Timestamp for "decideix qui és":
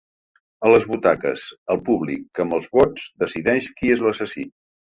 3.27-4.05